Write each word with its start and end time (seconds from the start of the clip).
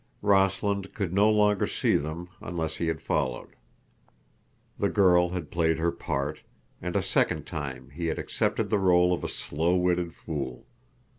Rossland 0.23 0.95
could 0.95 1.13
no 1.13 1.29
longer 1.29 1.67
see 1.67 1.95
them, 1.95 2.29
unless 2.41 2.77
he 2.77 2.87
had 2.87 3.03
followed. 3.03 3.49
The 4.79 4.89
girl 4.89 5.29
had 5.29 5.51
played 5.51 5.77
her 5.77 5.91
part, 5.91 6.41
and 6.81 6.95
a 6.95 7.03
second 7.03 7.45
time 7.45 7.91
he 7.91 8.07
had 8.07 8.17
accepted 8.17 8.71
the 8.71 8.79
role 8.79 9.13
of 9.13 9.23
a 9.23 9.29
slow 9.29 9.75
witted 9.75 10.15
fool. 10.15 10.65